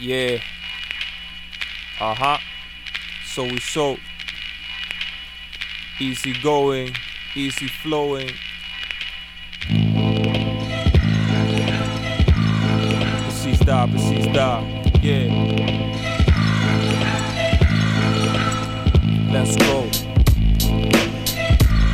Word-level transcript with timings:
Yeah. 0.00 0.38
Aha. 2.00 2.40
Sowieso. 3.24 3.98
Easy 6.00 6.32
going, 6.40 6.94
easy 7.34 7.66
flowing. 7.66 8.30
Precies 13.26 13.58
daar, 13.58 13.88
precies 13.88 14.32
daar. 14.32 14.62
Yeah. 15.00 15.32
Let's 19.32 19.56
go. 19.56 19.84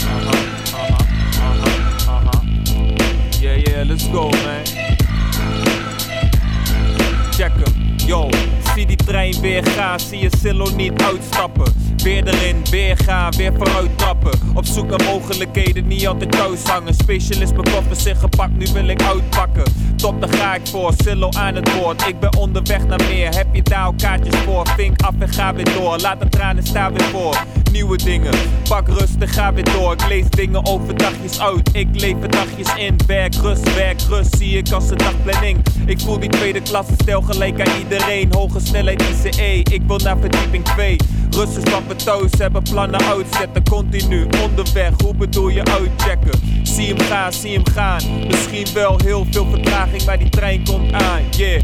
Uh-huh, 0.07 0.34
uh-huh, 0.75 1.05
uh-huh, 1.41 2.09
uh-huh. 2.09 2.41
Yeah, 3.41 3.57
yeah, 3.57 3.84
let's 3.89 4.07
go, 4.09 4.30
Zie 8.74 8.86
die 8.86 8.96
trein 8.96 9.41
weer 9.41 9.66
gaan, 9.66 10.00
zie 10.00 10.18
je 10.18 10.30
Silo 10.41 10.66
niet 10.77 11.02
uitstappen. 11.02 11.72
Weer 11.96 12.27
erin, 12.27 12.56
weer 12.70 12.96
gaan, 12.96 13.32
weer 13.36 13.52
vooruit 13.56 13.98
trappen. 13.98 14.41
Op 14.55 14.64
zoek 14.64 14.88
naar 14.88 15.05
mogelijkheden, 15.05 15.86
niet 15.86 16.06
altijd 16.06 16.30
thuis 16.30 16.62
hangen. 16.62 16.95
Specialist 16.95 17.52
koffers 17.55 18.02
zich 18.02 18.19
gepakt, 18.19 18.56
nu 18.56 18.66
wil 18.72 18.88
ik 18.88 19.02
uitpakken. 19.02 19.64
Top, 19.96 20.20
daar 20.20 20.32
ga 20.32 20.55
ik 20.55 20.66
voor, 20.66 20.92
Silo 20.96 21.28
aan 21.30 21.55
het 21.55 21.74
woord. 21.74 22.06
Ik 22.06 22.20
ben 22.20 22.36
onderweg 22.36 22.86
naar 22.86 23.02
meer, 23.08 23.34
heb 23.34 23.55
je 23.55 23.62
daar 23.62 23.84
al 23.84 23.95
kaartjes 23.96 24.36
voor? 24.36 24.66
Vink 24.77 25.02
af 25.02 25.14
en 25.19 25.28
ga 25.28 25.55
weer 25.55 25.72
door, 25.74 25.98
laat 25.98 26.20
de 26.20 26.28
tranen 26.28 26.66
staan 26.66 26.92
weer 26.94 27.08
voor. 27.08 27.36
Nieuwe 27.74 27.96
dingen, 27.96 28.34
pak 28.69 28.88
rust 28.88 29.16
ga 29.19 29.52
weer 29.52 29.64
door. 29.64 29.92
Ik 29.92 30.09
lees 30.09 30.28
dingen 30.30 30.66
over 30.66 30.96
dagjes 30.96 31.41
uit, 31.41 31.70
ik 31.73 31.88
leef 31.92 32.23
er 32.23 32.30
dagjes 32.30 32.74
in. 32.77 32.97
Werk, 33.06 33.34
rust, 33.34 33.74
werk, 33.74 34.00
rust, 34.09 34.37
zie 34.37 34.59
ik 34.59 34.70
als 34.70 34.91
een 34.91 34.97
dagplanning. 34.97 35.59
Ik 35.87 36.00
voel 36.00 36.19
die 36.19 36.28
tweede 36.28 36.62
klasse 36.62 36.92
stel 37.02 37.23
gelijk 37.23 37.60
aan 37.60 37.78
iedereen. 37.78 38.33
Hoge 38.33 38.60
snelheid 38.60 39.02
ICE, 39.02 39.62
ik 39.73 39.83
wil 39.87 39.98
naar 39.98 40.19
verdieping 40.19 40.64
2. 40.64 40.97
Rust 41.30 41.56
is 41.56 41.72
wat 41.72 41.83
we 41.89 41.97
thuis 41.97 42.30
hebben, 42.39 42.62
plannen 42.62 43.00
uitzetten. 43.00 43.64
Continu 43.64 44.27
onderweg, 44.42 44.92
hoe 45.02 45.14
bedoel 45.14 45.48
je 45.48 45.64
uitchecken? 45.64 46.41
Zie 46.62 46.95
hem 46.95 46.98
gaan, 46.98 47.33
zie 47.33 47.52
hem 47.52 47.67
gaan. 47.72 48.27
Misschien 48.27 48.67
wel 48.75 49.00
heel 49.05 49.27
veel 49.30 49.47
vertraging, 49.50 50.05
maar 50.05 50.19
die 50.19 50.28
trein 50.28 50.64
komt 50.64 50.92
aan, 50.92 51.22
yeah. 51.30 51.61